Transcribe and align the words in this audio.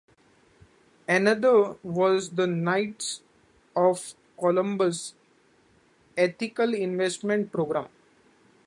Another 1.07 1.73
was 1.83 2.31
the 2.31 2.47
Knights 2.47 3.21
of 3.75 4.15
Columbus 4.39 5.13
ethical 6.17 6.73
investment 6.73 7.51
programme. 7.51 7.89